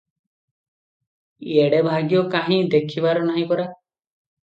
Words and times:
ଏଡ଼େ 1.65 1.83
ଭାଗ୍ୟ 1.91 2.25
କାହିଁ 2.35 2.61
ଦେଖିବାର 2.75 3.31
ନାହିଁ 3.33 3.49
ପରା! 3.57 3.71